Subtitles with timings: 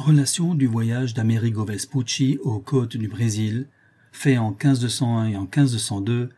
[0.00, 3.66] Relation du voyage d'Amerigo Vespucci aux côtes du Brésil,
[4.12, 6.30] fait en 1501 et en 1502,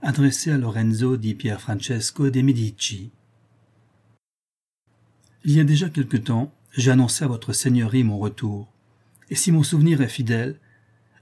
[0.00, 3.10] adressé à Lorenzo di Pierfrancesco de Medici.
[5.44, 8.72] Il y a déjà quelque temps, j'ai annoncé à votre seigneurie mon retour,
[9.28, 10.58] et si mon souvenir est fidèle,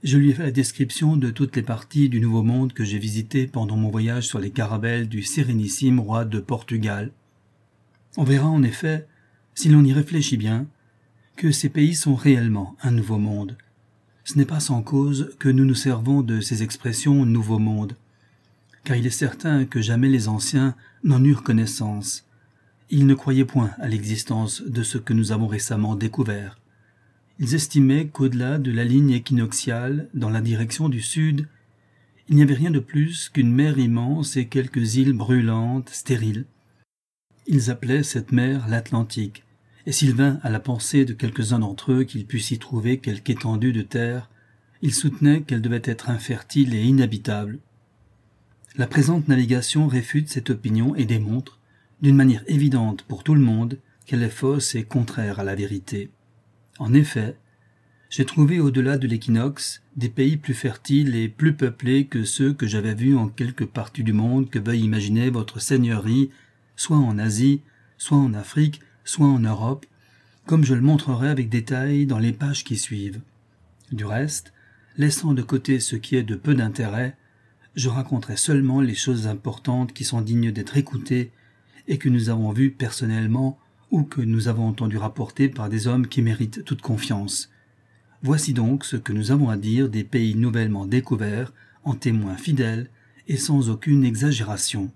[0.01, 2.97] je lui ai fait la description de toutes les parties du Nouveau Monde que j'ai
[2.97, 7.11] visitées pendant mon voyage sur les caravelles du Sérénissime roi de Portugal.
[8.15, 9.05] On verra en effet,
[9.53, 10.65] si l'on y réfléchit bien,
[11.39, 13.55] que ces pays sont réellement un nouveau monde.
[14.25, 17.95] Ce n'est pas sans cause que nous nous servons de ces expressions nouveau monde,
[18.83, 20.75] car il est certain que jamais les anciens
[21.05, 22.27] n'en eurent connaissance.
[22.89, 26.59] Ils ne croyaient point à l'existence de ce que nous avons récemment découvert.
[27.39, 31.47] Ils estimaient qu'au-delà de la ligne équinoxiale, dans la direction du sud,
[32.27, 36.43] il n'y avait rien de plus qu'une mer immense et quelques îles brûlantes, stériles.
[37.47, 39.45] Ils appelaient cette mer l'Atlantique,
[39.89, 43.31] et s'il vint à la pensée de quelques-uns d'entre eux qu'il pût s'y trouver quelque
[43.31, 44.29] étendue de terre,
[44.83, 47.57] ils soutenaient qu'elle devait être infertile et inhabitable.
[48.75, 51.57] La présente navigation réfute cette opinion et démontre,
[52.03, 56.11] d'une manière évidente pour tout le monde, qu'elle est fausse et contraire à la vérité.
[56.77, 57.35] En effet,
[58.11, 62.67] j'ai trouvé au-delà de l'équinoxe des pays plus fertiles et plus peuplés que ceux que
[62.67, 66.29] j'avais vus en quelque partie du monde que veuille imaginer votre seigneurie,
[66.75, 67.61] soit en Asie,
[67.97, 69.87] soit en Afrique, soit en Europe,
[70.45, 73.21] comme je le montrerai avec détail dans les pages qui suivent.
[73.91, 74.53] Du reste,
[74.97, 77.17] laissant de côté ce qui est de peu d'intérêt,
[77.73, 81.31] je raconterai seulement les choses importantes qui sont dignes d'être écoutées
[81.87, 83.57] et que nous avons vues personnellement
[83.89, 87.49] ou que nous avons entendu rapporter par des hommes qui méritent toute confiance.
[88.21, 91.51] Voici donc ce que nous avons à dire des pays nouvellement découverts,
[91.83, 92.91] en témoins fidèles
[93.27, 94.91] et sans aucune exagération.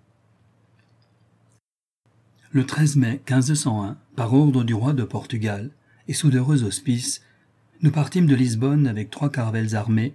[2.55, 5.71] Le 13 mai 1501, par ordre du roi de Portugal,
[6.07, 7.23] et sous d'heureux auspices,
[7.81, 10.13] nous partîmes de Lisbonne avec trois caravelles armées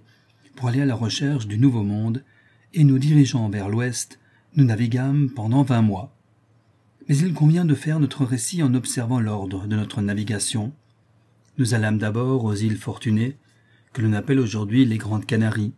[0.55, 2.23] pour aller à la recherche du Nouveau Monde,
[2.73, 4.19] et nous dirigeant vers l'ouest,
[4.55, 6.15] nous naviguâmes pendant vingt mois.
[7.09, 10.71] Mais il convient de faire notre récit en observant l'ordre de notre navigation.
[11.57, 13.35] Nous allâmes d'abord aux îles Fortunées,
[13.91, 15.73] que l'on appelle aujourd'hui les Grandes Canaries.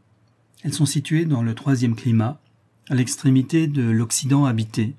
[0.63, 2.39] Elles sont situées dans le troisième climat,
[2.87, 4.93] à l'extrémité de l'Occident habité.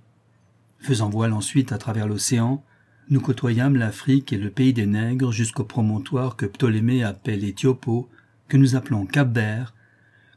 [0.83, 2.65] Faisant voile ensuite à travers l'océan,
[3.09, 8.09] nous côtoyâmes l'Afrique et le pays des nègres jusqu'au promontoire que Ptolémée appelle Éthiopo,
[8.49, 9.75] que nous appelons Cap-Vert,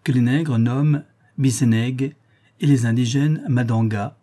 [0.03, 1.03] que les nègres nomment
[1.39, 2.15] Biseneg
[2.59, 4.17] et les indigènes Madanga.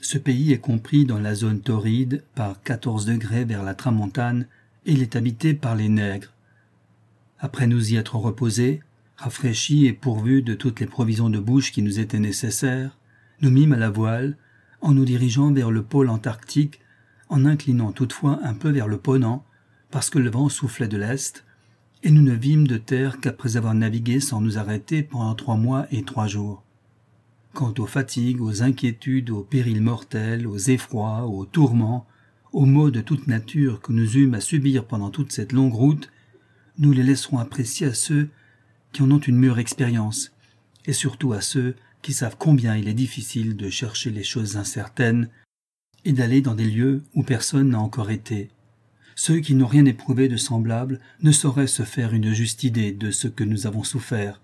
[0.00, 4.46] Ce pays est compris dans la zone torride par 14 degrés vers la tramontane
[4.86, 6.32] et il est habité par les nègres.
[7.38, 8.80] Après nous y être reposés,
[9.18, 12.96] rafraîchis et pourvus de toutes les provisions de bouche qui nous étaient nécessaires,
[13.42, 14.38] nous mîmes à la voile,
[14.80, 16.80] en nous dirigeant vers le pôle antarctique,
[17.28, 19.44] en inclinant toutefois un peu vers le Ponant,
[19.90, 21.44] parce que le vent soufflait de l'est,
[22.02, 25.86] et nous ne vîmes de terre qu'après avoir navigué sans nous arrêter pendant trois mois
[25.90, 26.62] et trois jours.
[27.52, 32.06] Quant aux fatigues, aux inquiétudes, aux périls mortels, aux effrois, aux tourments,
[32.52, 36.10] aux maux de toute nature que nous eûmes à subir pendant toute cette longue route,
[36.78, 38.28] nous les laisserons apprécier à ceux
[38.92, 40.32] qui en ont une mûre expérience,
[40.86, 45.28] et surtout à ceux qui savent combien il est difficile de chercher les choses incertaines
[46.04, 48.50] et d'aller dans des lieux où personne n'a encore été.
[49.14, 53.10] Ceux qui n'ont rien éprouvé de semblable ne sauraient se faire une juste idée de
[53.10, 54.40] ce que nous avons souffert.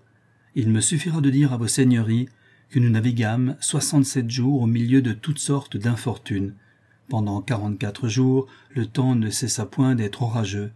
[0.53, 2.29] Il me suffira de dire à vos seigneuries
[2.69, 6.53] que nous naviguâmes soixante-sept jours au milieu de toutes sortes d'infortunes.
[7.09, 10.71] Pendant quarante-quatre jours, le temps ne cessa point d'être orageux.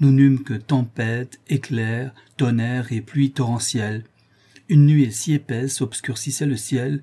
[0.00, 4.04] Nous n'eûmes que tempêtes, éclairs, tonnerres et pluies torrentielles,
[4.72, 7.02] une nuée si épaisse obscurcissait le ciel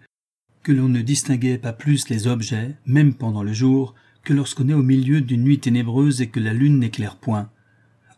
[0.64, 3.94] que l'on ne distinguait pas plus les objets, même pendant le jour,
[4.24, 7.52] que lorsqu'on est au milieu d'une nuit ténébreuse et que la lune n'éclaire point.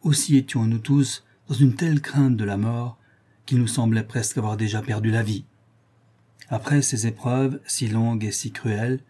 [0.03, 2.97] Aussi étions-nous tous dans une telle crainte de la mort
[3.45, 5.43] qu'il nous semblait presque avoir déjà perdu la vie.
[6.47, 9.01] Après ces épreuves si longues et si cruelles,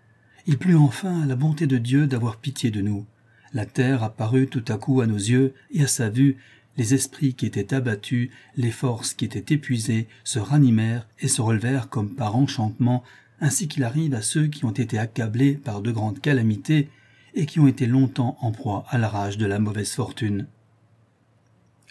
[0.47, 3.05] il plut enfin à la bonté de Dieu d'avoir pitié de nous.
[3.53, 6.37] La terre apparut tout à coup à nos yeux et à sa vue
[6.77, 11.89] les esprits qui étaient abattus, les forces qui étaient épuisées, se ranimèrent et se relevèrent
[11.89, 13.03] comme par enchantement,
[13.39, 16.89] ainsi qu'il arrive à ceux qui ont été accablés par de grandes calamités
[17.33, 20.47] et qui ont été longtemps en proie à la rage de la mauvaise fortune.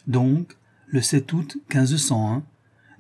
[0.07, 0.57] Donc,
[0.87, 2.43] le 7 août 1501,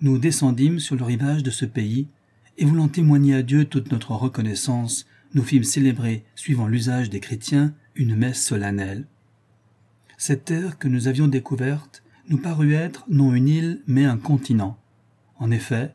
[0.01, 2.09] nous descendîmes sur le rivage de ce pays,
[2.57, 7.75] et voulant témoigner à Dieu toute notre reconnaissance, nous fîmes célébrer, suivant l'usage des chrétiens,
[7.95, 9.07] une messe solennelle.
[10.23, 14.77] Cette terre que nous avions découverte nous parut être non une île mais un continent.
[15.39, 15.95] En effet,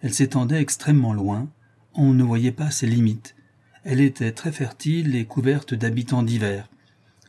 [0.00, 1.50] elle s'étendait extrêmement loin,
[1.92, 3.36] on ne voyait pas ses limites.
[3.84, 6.70] Elle était très fertile et couverte d'habitants divers.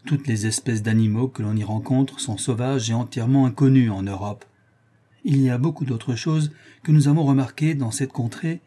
[0.05, 4.45] Toutes les espèces d'animaux que l'on y rencontre sont sauvages et entièrement inconnues en Europe.
[5.25, 8.61] Il y a beaucoup d'autres choses que nous avons remarquées dans cette contrée,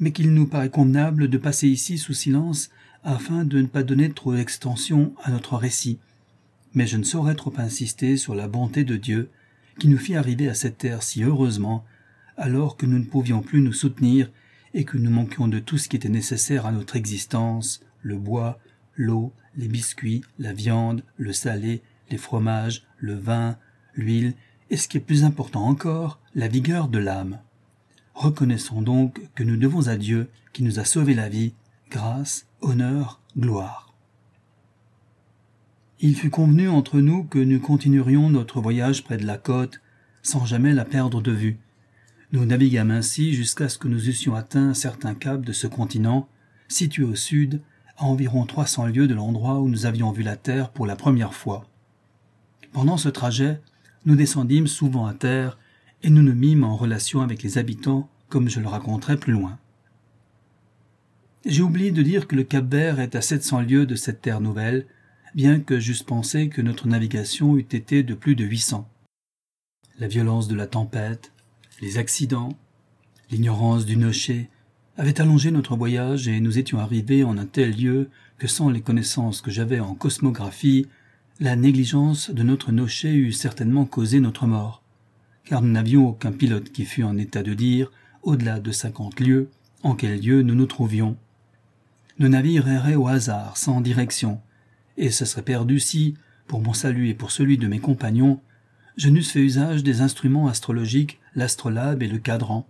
[0.00, 2.70] mais qu'il nous paraît convenable de passer ici sous silence
[3.04, 5.98] afin de ne pas donner trop d'extension à notre récit.
[6.78, 9.30] Mais je ne saurais trop insister sur la bonté de Dieu
[9.80, 11.84] qui nous fit arriver à cette terre si heureusement,
[12.36, 14.30] alors que nous ne pouvions plus nous soutenir
[14.74, 18.60] et que nous manquions de tout ce qui était nécessaire à notre existence, le bois,
[18.94, 23.58] l'eau, les biscuits, la viande, le salé, les fromages, le vin,
[23.94, 24.34] l'huile,
[24.70, 27.40] et ce qui est plus important encore, la vigueur de l'âme.
[28.14, 31.54] Reconnaissons donc que nous devons à Dieu qui nous a sauvé la vie,
[31.90, 33.87] grâce, honneur, gloire.
[36.00, 39.80] Il fut convenu entre nous que nous continuerions notre voyage près de la côte,
[40.22, 41.58] sans jamais la perdre de vue.
[42.30, 46.28] Nous naviguâmes ainsi jusqu'à ce que nous eussions atteint certains caps de ce continent,
[46.68, 47.60] situé au sud,
[47.96, 50.94] à environ trois cents lieues de l'endroit où nous avions vu la terre pour la
[50.94, 51.66] première fois.
[52.72, 53.60] Pendant ce trajet,
[54.06, 55.58] nous descendîmes souvent à terre
[56.04, 59.58] et nous nous mîmes en relation avec les habitants, comme je le raconterai plus loin.
[61.44, 64.40] J'ai oublié de dire que le Cap Vert est à 700 lieues de cette terre
[64.40, 64.86] nouvelle,
[65.34, 68.88] bien que j'eusse pensé que notre navigation eût été de plus de 800.
[69.98, 71.32] La violence de la tempête,
[71.80, 72.56] les accidents,
[73.30, 74.48] l'ignorance du nocher
[74.96, 78.80] avait allongé notre voyage et nous étions arrivés en un tel lieu que sans les
[78.80, 80.86] connaissances que j'avais en cosmographie,
[81.40, 84.82] la négligence de notre nocher eût certainement causé notre mort,
[85.44, 87.92] car nous n'avions aucun pilote qui fût en état de dire,
[88.22, 89.50] au-delà de cinquante lieues,
[89.82, 91.16] en quel lieu nous nous trouvions.
[92.18, 94.40] Nos navires erraient au hasard, sans direction,
[94.98, 96.14] et ce serait perdu si,
[96.46, 98.40] pour mon salut et pour celui de mes compagnons,
[98.96, 102.66] je n'eusse fait usage des instruments astrologiques, l'astrolabe et le cadran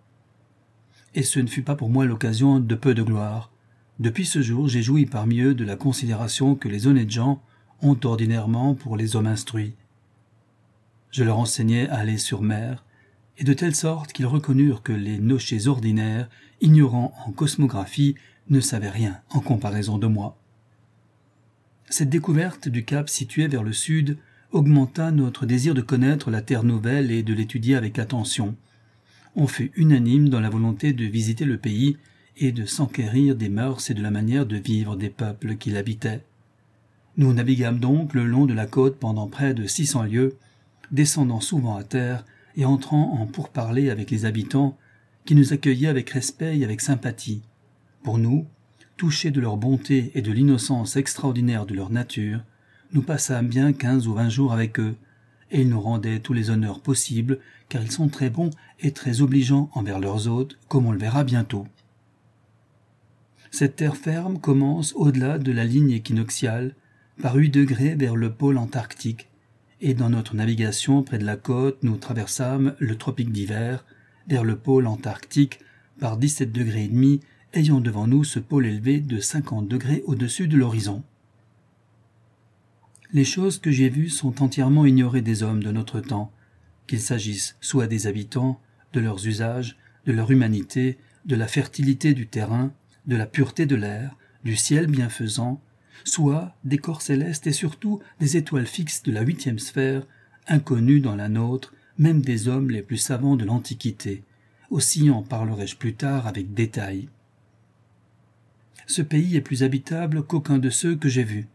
[1.15, 3.51] et ce ne fut pas pour moi l'occasion de peu de gloire.
[3.99, 7.43] Depuis ce jour, j'ai joui parmi eux de la considération que les honnêtes gens
[7.83, 9.75] ont ordinairement pour les hommes instruits.
[11.11, 12.85] Je leur enseignai à aller sur mer,
[13.39, 16.29] et de telle sorte qu'ils reconnurent que les nochers ordinaires,
[16.61, 18.15] ignorants en cosmographie,
[18.51, 20.39] ne savaient rien en comparaison de moi.
[21.91, 24.19] Cette découverte du cap situé vers le sud
[24.53, 28.57] augmenta notre désir de connaître la terre nouvelle et de l'étudier avec attention
[29.39, 31.97] on fut unanime dans la volonté de visiter le pays
[32.37, 36.25] et de s'enquérir des mœurs et de la manière de vivre des peuples qui l'habitaient.
[37.17, 40.37] Nous naviguâmes donc le long de la côte pendant près de six cents lieues,
[40.91, 42.25] descendant souvent à terre
[42.57, 44.77] et entrant en pourparlers avec les habitants,
[45.25, 47.43] qui nous accueillaient avec respect et avec sympathie.
[48.03, 48.45] Pour nous,
[48.99, 52.41] touchés de leur bonté et de l'innocence extraordinaire de leur nature,
[52.93, 54.97] nous passâmes bien quinze ou vingt jours avec eux,
[55.51, 57.39] et ils nous rendaient tous les honneurs possibles,
[57.71, 58.51] car ils sont très bons
[58.81, 61.67] et très obligeants envers leurs hôtes, comme on le verra bientôt.
[63.51, 66.75] Cette terre ferme commence au-delà de la ligne équinoxiale,
[67.23, 69.29] par huit degrés vers le pôle antarctique,
[69.81, 73.85] et dans notre navigation près de la côte, nous traversâmes le tropique d'hiver,
[74.27, 75.61] vers le pôle antarctique,
[76.01, 77.21] par dix-sept degrés et demi,
[77.59, 81.03] ayant devant nous ce pôle élevé de cinquante degrés au-dessus de l'horizon.
[83.13, 86.31] Les choses que j'ai vues sont entièrement ignorées des hommes de notre temps,
[86.87, 88.61] qu'il s'agisse soit des habitants,
[88.93, 89.77] de leurs usages,
[90.07, 92.73] de leur humanité, de la fertilité du terrain,
[93.07, 95.61] de la pureté de l'air, du ciel bienfaisant,
[96.05, 100.07] soit des corps célestes et surtout des étoiles fixes de la huitième sphère,
[100.47, 104.23] inconnues dans la nôtre, même des hommes les plus savants de l'Antiquité.
[104.71, 107.09] Aussi en parlerai-je plus tard avec détail.
[108.89, 111.47] Ce pays est plus habitable qu'aucun de ceux que j'ai vus.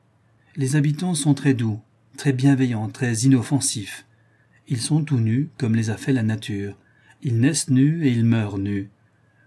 [0.55, 1.79] Les habitants sont très doux,
[2.15, 4.05] très bienveillants, très inoffensifs.
[4.67, 6.77] Ils sont tout nus, comme les a fait la nature.
[7.23, 8.91] Ils naissent nus et ils meurent nus.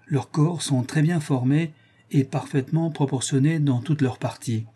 [0.09, 1.73] Leurs corps sont très bien formés
[2.11, 4.67] et parfaitement proportionnés dans toutes leurs parties.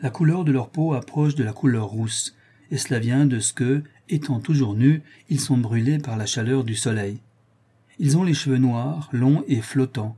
[0.00, 2.36] La couleur de leur peau approche de la couleur rousse,
[2.70, 6.62] et cela vient de ce que, étant toujours nus, ils sont brûlés par la chaleur
[6.62, 7.18] du soleil.
[7.98, 10.16] Ils ont les cheveux noirs, longs et flottants.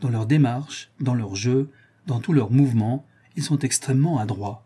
[0.00, 1.70] Dans leur démarche, dans leur jeu,
[2.06, 4.64] dans tous leurs mouvements, ils sont extrêmement adroits.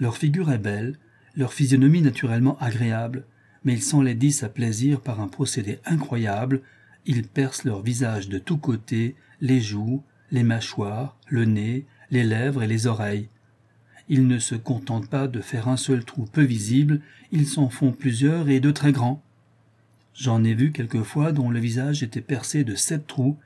[0.00, 0.98] Leur figure est belle,
[1.36, 3.24] leur physionomie naturellement agréable,
[3.64, 6.62] mais ils s'enlaidissent à plaisir par un procédé incroyable,
[7.06, 12.62] ils percent leur visage de tous côtés, les joues, les mâchoires, le nez, les lèvres
[12.62, 13.28] et les oreilles.
[14.08, 17.00] Ils ne se contentent pas de faire un seul trou peu visible,
[17.30, 19.22] ils s'en font plusieurs et de très grands.
[20.14, 23.38] J'en ai vu quelquefois dont le visage était percé de sept trous,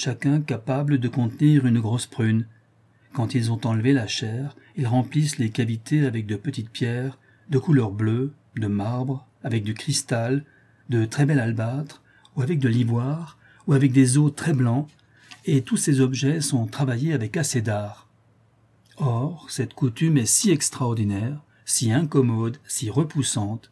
[0.00, 2.46] chacun capable de contenir une grosse prune.
[3.12, 7.18] Quand ils ont enlevé la chair, ils remplissent les cavités avec de petites pierres,
[7.50, 10.46] de couleur bleue, de marbre, avec du cristal,
[10.88, 12.02] de très bel albâtre,
[12.34, 14.88] ou avec de l'ivoire, ou avec des os très blancs,
[15.44, 18.08] et tous ces objets sont travaillés avec assez d'art.
[18.96, 23.70] Or, cette coutume est si extraordinaire, si incommode, si repoussante,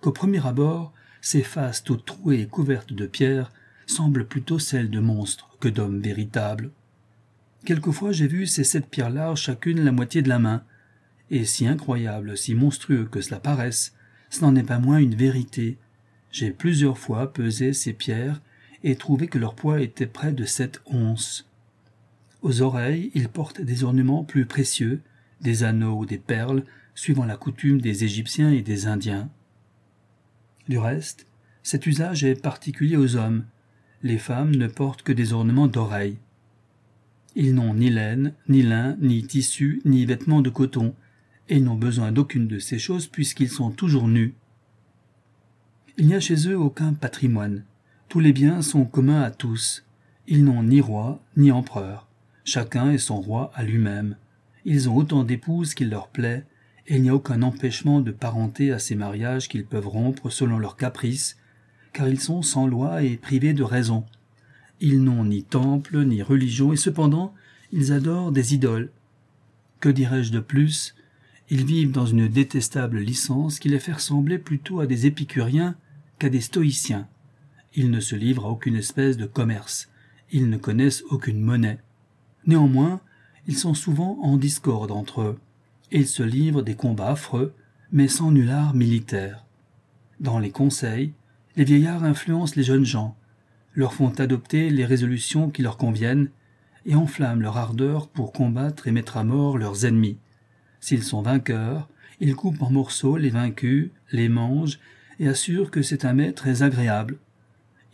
[0.00, 3.52] qu'au premier abord, ces faces toutes trouées et couvertes de pierres
[3.86, 6.70] semblent plutôt celles de monstres que d'hommes véritables.
[7.64, 10.64] Quelquefois j'ai vu ces sept pierres-là chacune la moitié de la main,
[11.30, 13.94] et si incroyable, si monstrueux que cela paraisse,
[14.30, 15.78] ce n'en est pas moins une vérité.
[16.32, 18.40] J'ai plusieurs fois pesé ces pierres
[18.82, 21.48] et trouvé que leur poids était près de sept onces.
[22.42, 25.02] Aux oreilles, ils portent des ornements plus précieux,
[25.40, 26.64] des anneaux ou des perles,
[26.94, 29.28] suivant la coutume des Égyptiens et des Indiens.
[30.68, 31.26] Du reste,
[31.62, 33.44] cet usage est particulier aux hommes.
[34.02, 36.16] Les femmes ne portent que des ornements d'oreilles.
[37.36, 40.94] Ils n'ont ni laine, ni lin, ni tissu, ni vêtements de coton,
[41.48, 44.34] et n'ont besoin d'aucune de ces choses puisqu'ils sont toujours nus.
[45.98, 47.64] Il n'y a chez eux aucun patrimoine.
[48.08, 49.84] Tous les biens sont communs à tous.
[50.26, 52.08] Ils n'ont ni roi, ni empereur.
[52.44, 54.16] Chacun est son roi à lui-même.
[54.64, 56.44] Ils ont autant d'épouses qu'il leur plaît,
[56.86, 60.58] et il n'y a aucun empêchement de parenté à ces mariages qu'ils peuvent rompre selon
[60.58, 61.36] leurs caprices,
[61.92, 64.04] car ils sont sans loi et privés de raison.
[64.80, 67.34] Ils n'ont ni temple, ni religion, et cependant
[67.72, 68.90] ils adorent des idoles.
[69.80, 70.94] Que dirais-je de plus?
[71.50, 75.74] Ils vivent dans une détestable licence qui les fait ressembler plutôt à des épicuriens
[76.18, 77.08] qu'à des stoïciens.
[77.74, 79.88] Ils ne se livrent à aucune espèce de commerce,
[80.32, 81.78] ils ne connaissent aucune monnaie.
[82.46, 83.00] Néanmoins,
[83.46, 85.38] ils sont souvent en discorde entre eux,
[85.92, 87.52] ils se livrent des combats affreux,
[87.92, 89.44] mais sans nul art militaire.
[90.20, 91.12] Dans les conseils,
[91.56, 93.16] les vieillards influencent les jeunes gens,
[93.74, 96.30] leur font adopter les résolutions qui leur conviennent,
[96.86, 100.18] et enflamment leur ardeur pour combattre et mettre à mort leurs ennemis.
[100.80, 101.88] S'ils sont vainqueurs,
[102.20, 104.78] ils coupent en morceaux les vaincus, les mangent,
[105.18, 107.18] et assurent que c'est un mets très agréable.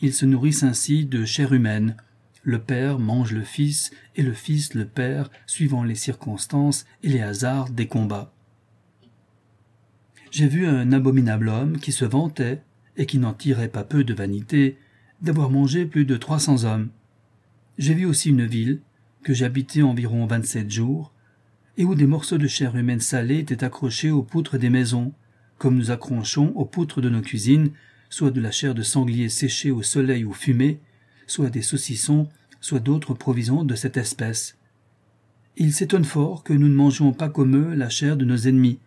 [0.00, 1.96] Ils se nourrissent ainsi de chair humaine,
[2.42, 7.20] le père mange le fils et le fils le père, suivant les circonstances et les
[7.20, 8.32] hasards des combats.
[10.30, 12.62] J'ai vu un abominable homme qui se vantait,
[12.96, 14.78] et qui n'en tirait pas peu de vanité,
[15.22, 16.88] d'avoir mangé plus de trois cents hommes.
[17.78, 18.80] J'ai vu aussi une ville,
[19.22, 21.12] que j'habitais environ vingt-sept jours,
[21.78, 25.12] et où des morceaux de chair humaine salée étaient accrochés aux poutres des maisons,
[25.58, 27.70] comme nous accrochons aux poutres de nos cuisines,
[28.08, 30.80] soit de la chair de sanglier séchée au soleil ou fumée,
[31.26, 32.28] soit des saucissons,
[32.60, 34.56] soit d'autres provisions de cette espèce.
[35.56, 38.78] Ils s'étonnent fort que nous ne mangions pas comme eux la chair de nos ennemis.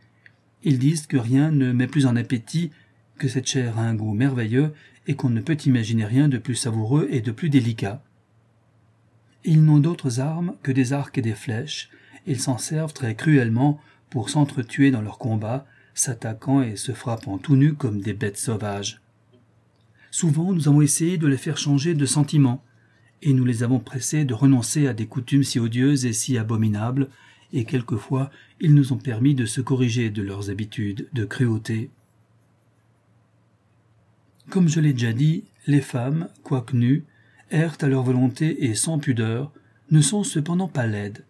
[0.63, 2.71] Ils disent que rien ne met plus en appétit,
[3.27, 4.73] cette chair a un goût merveilleux
[5.07, 8.03] et qu'on ne peut imaginer rien de plus savoureux et de plus délicat.
[9.43, 11.89] Ils n'ont d'autres armes que des arcs et des flèches,
[12.25, 17.55] ils s'en servent très cruellement pour s'entretuer dans leurs combats, s'attaquant et se frappant tout
[17.55, 19.01] nus comme des bêtes sauvages.
[20.11, 22.63] Souvent nous avons essayé de les faire changer de sentiment,
[23.21, 27.09] et nous les avons pressés de renoncer à des coutumes si odieuses et si abominables,
[27.51, 31.89] et quelquefois ils nous ont permis de se corriger de leurs habitudes de cruauté.
[34.49, 37.05] Comme je l'ai déjà dit, les femmes, quoique nues,
[37.51, 39.51] errent à leur volonté et sans pudeur,
[39.91, 41.23] ne sont cependant pas laides.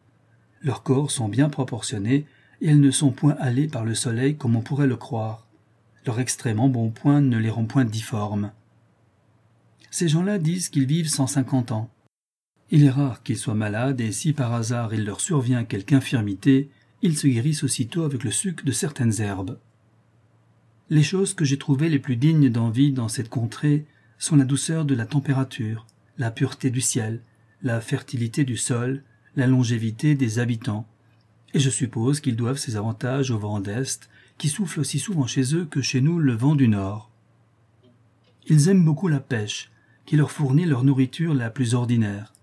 [0.62, 2.26] Leurs corps sont bien proportionnés,
[2.62, 5.48] et elles ne sont point allées par le soleil comme on pourrait le croire.
[6.06, 8.52] Leur extrême embonpoint ne les rend point difformes.
[9.92, 11.90] Ces gens-là disent qu'ils vivent cent cinquante ans.
[12.72, 16.70] Il est rare qu'ils soient malades, et si par hasard il leur survient quelque infirmité,
[17.02, 19.58] ils se guérissent aussitôt avec le suc de certaines herbes.
[20.92, 23.86] Les choses que j'ai trouvées les plus dignes d'envie dans cette contrée
[24.18, 25.86] sont la douceur de la température,
[26.18, 27.22] la pureté du ciel,
[27.62, 29.04] la fertilité du sol,
[29.36, 30.88] la longévité des habitants,
[31.54, 35.56] et je suppose qu'ils doivent ces avantages au vent d'Est, qui souffle aussi souvent chez
[35.56, 37.12] eux que chez nous le vent du Nord.
[38.48, 39.70] Ils aiment beaucoup la pêche,
[40.08, 42.34] qui leur fournit leur nourriture la plus ordinaire.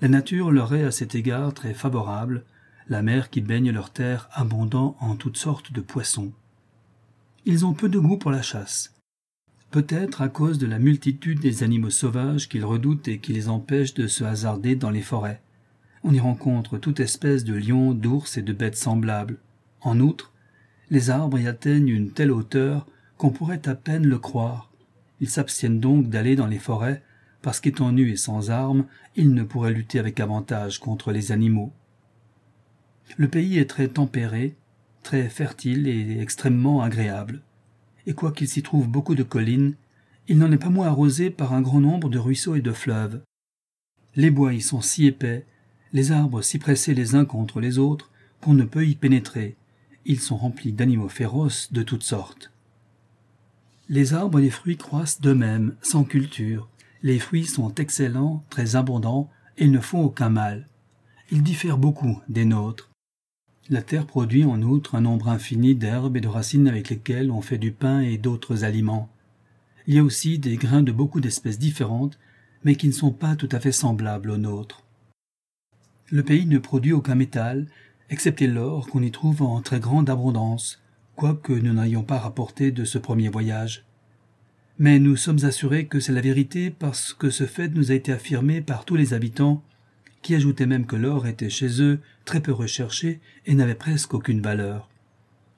[0.00, 2.44] La nature leur est à cet égard très favorable,
[2.88, 6.32] la mer qui baigne leurs terres abondant en toutes sortes de poissons.
[7.46, 8.94] Ils ont peu de goût pour la chasse.
[9.70, 13.94] Peut-être à cause de la multitude des animaux sauvages qu'ils redoutent et qui les empêchent
[13.94, 15.40] de se hasarder dans les forêts.
[16.04, 19.38] On y rencontre toute espèce de lions, d'ours et de bêtes semblables.
[19.80, 20.32] En outre,
[20.90, 24.70] les arbres y atteignent une telle hauteur qu'on pourrait à peine le croire.
[25.20, 27.02] Ils s'abstiennent donc d'aller dans les forêts,
[27.40, 28.84] parce qu'étant nus et sans armes,
[29.16, 31.72] ils ne pourraient lutter avec avantage contre les animaux.
[33.16, 34.56] Le pays est très tempéré,
[35.02, 37.42] très fertile et extrêmement agréable.
[38.06, 39.74] Et quoiqu'il s'y trouve beaucoup de collines,
[40.28, 43.20] il n'en est pas moins arrosé par un grand nombre de ruisseaux et de fleuves.
[44.16, 45.44] Les bois y sont si épais,
[45.92, 49.56] les arbres si pressés les uns contre les autres, qu'on ne peut y pénétrer.
[50.06, 52.50] Ils sont remplis d'animaux féroces de toutes sortes.
[53.88, 56.68] Les arbres et les fruits croissent d'eux-mêmes, sans culture.
[57.02, 60.68] Les fruits sont excellents, très abondants, et ne font aucun mal.
[61.30, 62.89] Ils diffèrent beaucoup des nôtres.
[63.72, 67.40] La terre produit en outre un nombre infini d'herbes et de racines avec lesquelles on
[67.40, 69.08] fait du pain et d'autres aliments.
[69.86, 72.18] Il y a aussi des grains de beaucoup d'espèces différentes,
[72.64, 74.82] mais qui ne sont pas tout à fait semblables aux nôtres.
[76.10, 77.68] Le pays ne produit aucun métal,
[78.10, 80.82] excepté l'or qu'on y trouve en très grande abondance,
[81.14, 83.84] quoique nous n'ayons pas rapporté de ce premier voyage.
[84.80, 88.10] Mais nous sommes assurés que c'est la vérité parce que ce fait nous a été
[88.10, 89.62] affirmé par tous les habitants,
[90.22, 94.40] qui ajoutaient même que l'or était chez eux très peu recherché et n'avait presque aucune
[94.40, 94.88] valeur.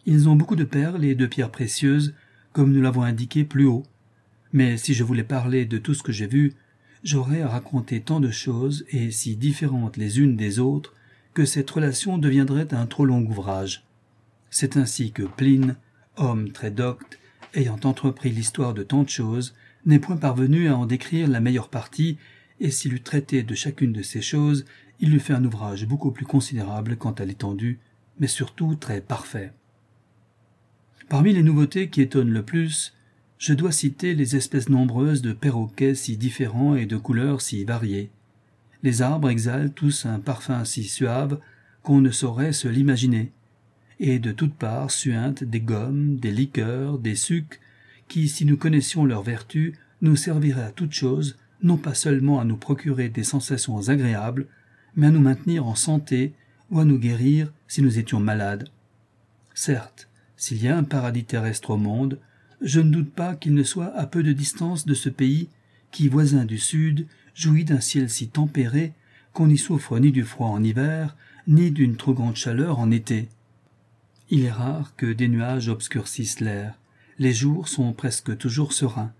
[0.07, 2.15] Ils ont beaucoup de perles et de pierres précieuses,
[2.53, 3.85] comme nous l'avons indiqué plus haut.
[4.53, 6.55] Mais si je voulais parler de tout ce que j'ai vu,
[7.03, 10.95] j'aurais à raconter tant de choses et si différentes les unes des autres
[11.35, 13.85] que cette relation deviendrait un trop long ouvrage.
[14.51, 15.77] C'est ainsi que Pline,
[16.17, 17.19] homme très docte,
[17.55, 19.55] ayant entrepris l'histoire de tant de choses,
[19.87, 22.19] n'est point parvenu à en décrire la meilleure partie,
[22.63, 24.65] et s'il eût traité de chacune de ces choses,
[25.01, 27.81] il eût fait un ouvrage beaucoup plus considérable quant à l'étendue,
[28.21, 29.53] mais surtout très parfait.
[31.09, 32.95] Parmi les nouveautés qui étonnent le plus,
[33.37, 38.11] je dois citer les espèces nombreuses de perroquets si différents et de couleurs si variées.
[38.85, 41.41] Les arbres exhalent tous un parfum si suave
[41.83, 43.33] qu'on ne saurait se l'imaginer
[43.99, 47.61] et de toutes parts suintent des gommes, des liqueurs, des sucs,
[48.09, 52.45] qui, si nous connaissions leurs vertus, nous serviraient à toute chose, non pas seulement à
[52.45, 54.47] nous procurer des sensations agréables,
[54.97, 56.33] mais à nous maintenir en santé
[56.71, 58.69] ou à nous guérir si nous étions malades.
[59.55, 62.19] Certes, s'il y a un paradis terrestre au monde,
[62.61, 65.49] je ne doute pas qu'il ne soit à peu de distance de ce pays
[65.91, 68.93] qui, voisin du sud, jouit d'un ciel si tempéré
[69.33, 71.17] qu'on n'y souffre ni du froid en hiver,
[71.47, 73.29] ni d'une trop grande chaleur en été.
[74.31, 76.79] Il est rare que des nuages obscurcissent l'air.
[77.19, 79.13] Les jours sont presque toujours sereins.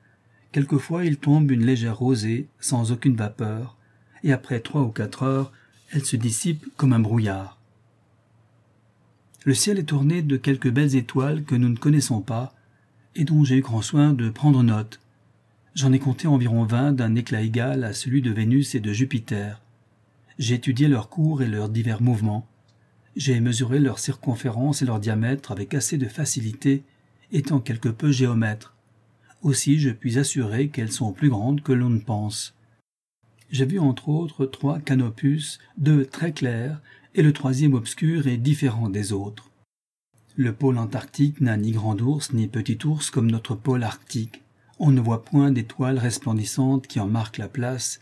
[0.53, 3.77] Quelquefois il tombe une légère rosée, sans aucune vapeur,
[4.23, 5.53] et après trois ou quatre heures,
[5.91, 7.59] elle se dissipe comme un brouillard.
[9.45, 12.55] Le ciel est tourné de quelques belles étoiles que nous ne connaissons pas,
[13.17, 15.01] et dont j'ai eu grand soin de prendre note.
[15.75, 19.61] J'en ai compté environ vingt d'un éclat égal à celui de Vénus et de Jupiter.
[20.39, 22.47] J'ai étudié leurs cours et leurs divers mouvements.
[23.17, 26.85] J'ai mesuré leur circonférence et leur diamètre avec assez de facilité,
[27.33, 28.75] étant quelque peu géomètre.
[29.43, 32.55] Aussi je puis assurer qu'elles sont plus grandes que l'on ne pense.
[33.51, 36.81] J'ai vu entre autres trois canopus, deux très clairs,
[37.15, 39.51] et le troisième obscur et différent des autres.
[40.37, 44.43] Le pôle antarctique n'a ni grand ours ni petit ours comme notre pôle arctique.
[44.79, 48.01] On ne voit point d'étoiles resplendissantes qui en marquent la place,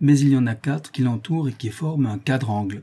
[0.00, 2.82] mais il y en a quatre qui l'entourent et qui forment un quadrangle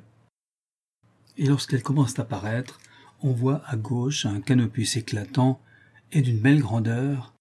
[1.38, 2.80] et lorsqu'elles commencent à paraître,
[3.22, 5.62] on voit à gauche un canopus éclatant
[6.12, 7.34] et d'une belle grandeur,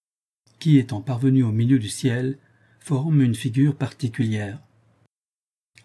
[0.59, 2.37] qui, étant parvenu au milieu du ciel,
[2.79, 4.59] forme une figure particulière.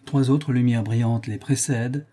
[0.04, 2.06] Trois autres lumières brillantes les précèdent,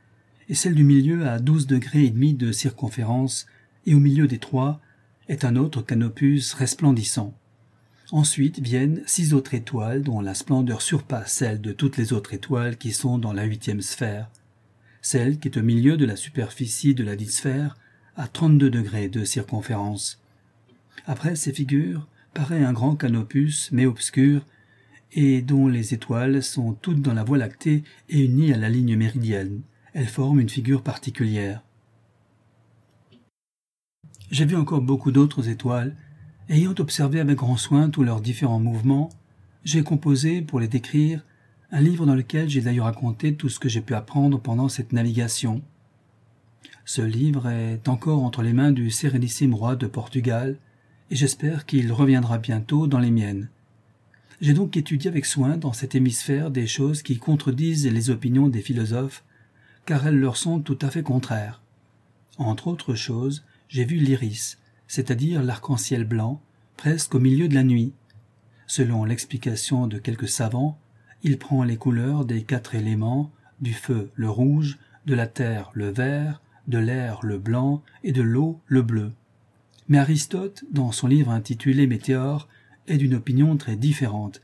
[0.47, 3.45] et celle du milieu a douze degrés et demi de circonférence,
[3.85, 4.81] et au milieu des trois
[5.27, 7.33] est un autre canopus resplendissant.
[8.11, 12.77] Ensuite viennent six autres étoiles dont la splendeur surpasse celle de toutes les autres étoiles
[12.77, 14.29] qui sont dans la huitième sphère,
[15.01, 17.77] celle qui est au milieu de la superficie de la dite sphère,
[18.17, 20.19] à 32 degrés de circonférence.
[21.05, 22.07] Après ces figures
[22.39, 24.45] paraît un grand canopus, mais obscur,
[25.11, 28.95] et dont les étoiles sont toutes dans la Voie lactée et unies à la ligne
[28.95, 29.59] méridienne.
[29.91, 31.61] Elles forment une figure particulière.
[34.31, 35.97] J'ai vu encore beaucoup d'autres étoiles.
[36.47, 39.09] Ayant observé avec grand soin tous leurs différents mouvements,
[39.65, 41.25] j'ai composé, pour les décrire,
[41.73, 44.93] un livre dans lequel j'ai d'ailleurs raconté tout ce que j'ai pu apprendre pendant cette
[44.93, 45.61] navigation.
[46.85, 50.57] Ce livre est encore entre les mains du sérénissime roi de Portugal,
[51.11, 53.49] et j'espère qu'il reviendra bientôt dans les miennes.
[54.41, 58.61] J'ai donc étudié avec soin dans cet hémisphère des choses qui contredisent les opinions des
[58.61, 59.23] philosophes,
[59.85, 61.61] car elles leur sont tout à fait contraires.
[62.37, 66.41] Entre autres choses, j'ai vu l'iris, c'est-à-dire l'arc-en-ciel blanc,
[66.77, 67.91] presque au milieu de la nuit.
[68.65, 70.79] Selon l'explication de quelques savants,
[71.23, 75.89] il prend les couleurs des quatre éléments, du feu le rouge, de la terre le
[75.89, 79.11] vert, de l'air le blanc et de l'eau le bleu.
[79.89, 82.47] Mais Aristote, dans son livre intitulé Météore,
[82.87, 84.41] est d'une opinion très différente,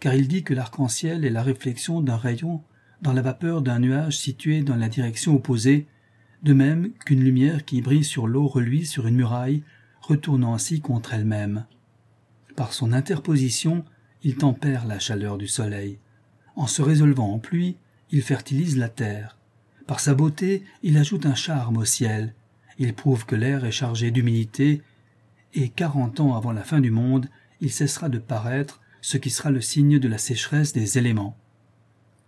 [0.00, 2.62] car il dit que l'arc-en-ciel est la réflexion d'un rayon
[3.02, 5.86] dans la vapeur d'un nuage situé dans la direction opposée,
[6.42, 9.62] de même qu'une lumière qui brille sur l'eau reluit sur une muraille,
[10.00, 11.66] retournant ainsi contre elle-même.
[12.54, 13.84] Par son interposition,
[14.22, 15.98] il tempère la chaleur du soleil.
[16.54, 17.76] En se résolvant en pluie,
[18.10, 19.36] il fertilise la terre.
[19.86, 22.34] Par sa beauté, il ajoute un charme au ciel.
[22.78, 24.82] Il prouve que l'air est chargé d'humidité,
[25.54, 27.28] et quarante ans avant la fin du monde,
[27.60, 31.36] il cessera de paraître, ce qui sera le signe de la sécheresse des éléments.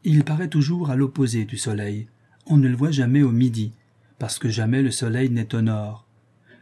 [0.05, 2.09] Il paraît toujours à l'opposé du soleil.
[2.47, 3.73] On ne le voit jamais au midi.
[4.19, 6.07] parce que jamais le soleil n'est au nord.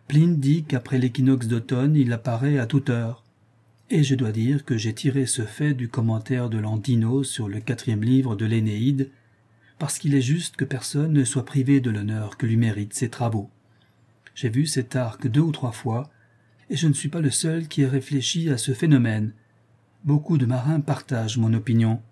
[0.09, 3.25] Pline dit qu'après l'équinoxe d'automne, il apparaît à toute heure.
[3.89, 7.61] Et je dois dire que j'ai tiré ce fait du commentaire de Landino sur le
[7.61, 9.11] quatrième livre de l'Énéide,
[9.79, 13.09] parce qu'il est juste que personne ne soit privé de l'honneur que lui méritent ses
[13.09, 13.51] travaux.
[14.37, 16.11] J'ai vu cet arc deux ou trois fois,
[16.69, 19.33] et je ne suis pas le seul qui ait réfléchi à ce phénomène.
[20.05, 22.03] Beaucoup de marins partagent mon opinion.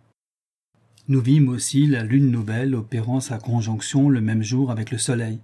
[1.06, 5.38] Nous vîmes aussi la lune nouvelle opérant sa conjonction le même jour avec le soleil,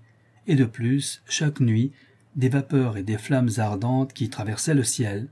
[0.47, 1.93] et de plus, chaque nuit,
[2.35, 5.29] des vapeurs et des flammes ardentes qui traversaient le ciel.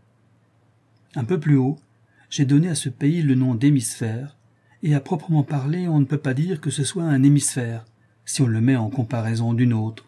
[1.14, 1.78] Un peu plus haut,
[2.28, 4.36] j'ai donné à ce pays le nom d'hémisphère,
[4.82, 7.86] et à proprement parler on ne peut pas dire que ce soit un hémisphère,
[8.26, 10.07] si on le met en comparaison d'une autre,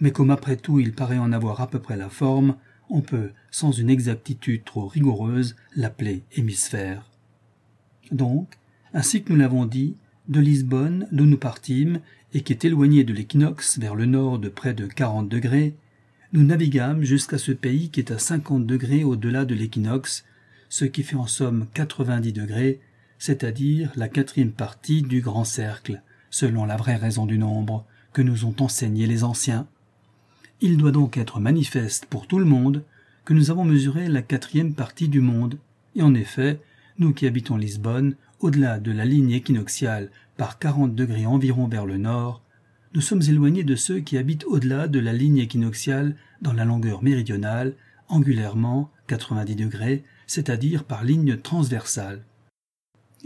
[0.00, 2.56] mais comme après tout il paraît en avoir à peu près la forme,
[2.90, 7.10] on peut, sans une exactitude trop rigoureuse, l'appeler hémisphère.
[8.12, 8.58] Donc,
[8.92, 9.96] ainsi que nous l'avons dit,
[10.28, 12.00] de Lisbonne, d'où nous partîmes,
[12.32, 15.74] et qui est éloigné de l'équinoxe vers le nord de près de quarante degrés,
[16.32, 20.24] nous naviguâmes jusqu'à ce pays qui est à cinquante degrés au-delà de l'équinoxe,
[20.68, 22.80] ce qui fait en somme quatre-vingt-dix degrés,
[23.18, 28.44] c'est-à-dire la quatrième partie du grand cercle, selon la vraie raison du nombre, que nous
[28.44, 29.68] ont enseigné les anciens.
[30.60, 32.84] Il doit donc être manifeste pour tout le monde
[33.24, 35.58] que nous avons mesuré la quatrième partie du monde,
[35.96, 36.60] et en effet,
[36.98, 41.96] nous qui habitons Lisbonne, au-delà de la ligne équinoxiale par quarante degrés environ vers le
[41.96, 42.42] nord,
[42.94, 47.02] nous sommes éloignés de ceux qui habitent au-delà de la ligne équinoxiale dans la longueur
[47.02, 47.74] méridionale,
[48.08, 52.22] angulairement 90 degrés, c'est-à-dire par ligne transversale.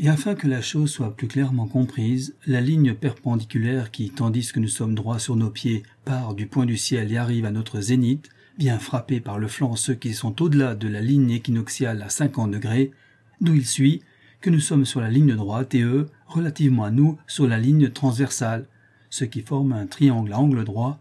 [0.00, 4.60] Et afin que la chose soit plus clairement comprise, la ligne perpendiculaire qui, tandis que
[4.60, 7.80] nous sommes droits sur nos pieds, part du point du ciel et arrive à notre
[7.80, 12.10] zénith, vient frapper par le flanc ceux qui sont au-delà de la ligne équinoxiale à
[12.10, 12.92] 50 degrés,
[13.40, 14.02] d'où il suit
[14.40, 17.90] que nous sommes sur la ligne droite et eux, relativement à nous, sur la ligne
[17.90, 18.66] transversale,
[19.10, 21.00] ce qui forme un triangle à angle droit,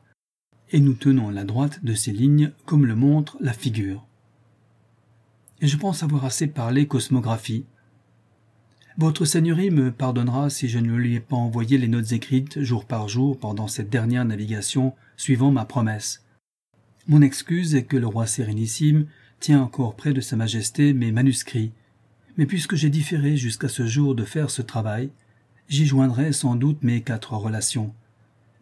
[0.71, 4.07] et nous tenons la droite de ces lignes comme le montre la figure.
[5.61, 7.65] Et je pense avoir assez parlé cosmographie,
[8.97, 12.85] votre Seigneurie me pardonnera si je ne lui ai pas envoyé les notes écrites jour
[12.85, 16.25] par jour pendant cette dernière navigation suivant ma promesse.
[17.07, 19.05] Mon excuse est que le roi sérénissime
[19.39, 21.73] tient encore près de Sa Majesté mes manuscrits,
[22.37, 25.11] mais puisque j'ai différé jusqu'à ce jour de faire ce travail,
[25.69, 27.93] j'y joindrai sans doute mes quatre relations.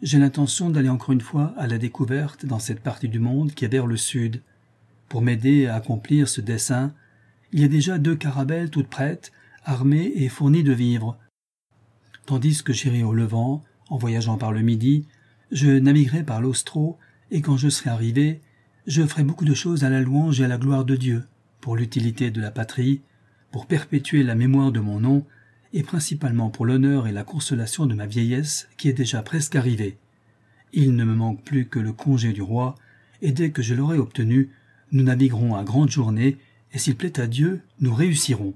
[0.02, 3.64] J'ai l'intention d'aller encore une fois à la découverte dans cette partie du monde qui
[3.64, 4.42] est vers le sud.
[5.08, 6.94] Pour m'aider à accomplir ce dessein,
[7.54, 9.32] il y a déjà deux carabelles toutes prêtes
[9.66, 11.18] armé et fourni de vivres.
[12.26, 15.08] Tandis que j'irai au Levant, en voyageant par le Midi,
[15.52, 16.98] je naviguerai par l'Austro,
[17.32, 18.42] et quand je serai arrivé,
[18.88, 21.24] je ferai beaucoup de choses à la louange et à la gloire de Dieu,
[21.62, 23.02] pour l'utilité de la patrie,
[23.52, 25.26] pour perpétuer la mémoire de mon nom,
[25.74, 29.98] et principalement pour l'honneur et la consolation de ma vieillesse qui est déjà presque arrivée.
[30.74, 32.76] Il ne me manque plus que le congé du roi,
[33.22, 34.52] et dès que je l'aurai obtenu,
[34.92, 36.38] nous naviguerons à grande journée,
[36.72, 38.54] et s'il plaît à Dieu, nous réussirons.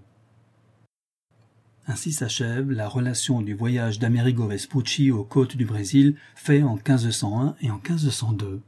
[1.91, 7.55] Ainsi s'achève la relation du voyage d'Amerigo Vespucci aux côtes du Brésil fait en 1501
[7.61, 8.61] et en 1502.